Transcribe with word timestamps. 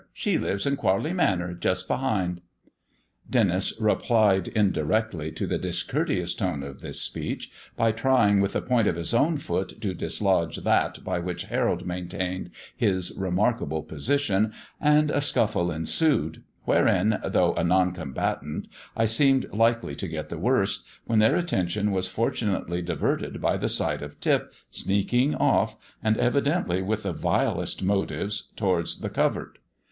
She 0.15 0.39
lives 0.39 0.65
in 0.65 0.77
Quarley 0.77 1.13
Manor, 1.13 1.53
just 1.53 1.87
behind." 1.87 2.41
Denis 3.29 3.79
replied 3.79 4.47
indirectly 4.47 5.31
to 5.33 5.45
the 5.45 5.59
discourteous 5.59 6.33
tone 6.33 6.63
of 6.63 6.81
this 6.81 6.99
speech 6.99 7.51
by 7.75 7.91
trying 7.91 8.41
with 8.41 8.53
the 8.53 8.63
point 8.63 8.87
of 8.87 8.95
his 8.95 9.13
own 9.13 9.37
foot 9.37 9.79
to 9.79 9.93
dislodge 9.93 10.57
that 10.63 11.03
by 11.03 11.19
which 11.19 11.43
Harold 11.43 11.85
maintained 11.85 12.49
his 12.75 13.13
remarkable 13.15 13.83
position, 13.83 14.53
and 14.79 15.11
a 15.11 15.21
scuffle 15.21 15.69
ensued, 15.71 16.41
wherein, 16.63 17.19
though 17.23 17.53
a 17.53 17.63
non 17.63 17.91
combatant, 17.93 18.67
I 18.97 19.05
seemed 19.05 19.51
likely 19.53 19.95
to 19.97 20.07
get 20.07 20.29
the 20.29 20.39
worst, 20.39 20.83
when 21.05 21.19
their 21.19 21.35
attention 21.35 21.91
was 21.91 22.07
fortunately 22.07 22.81
diverted 22.81 23.39
by 23.39 23.55
the 23.57 23.69
sight 23.69 24.01
of 24.01 24.19
Tip 24.19 24.51
sneaking 24.71 25.35
off, 25.35 25.75
and 26.03 26.17
evidently 26.17 26.81
with 26.81 27.03
the 27.03 27.13
vilest 27.13 27.83
motives, 27.83 28.47
towards 28.55 29.01
the 29.01 29.09
covert. 29.11 29.59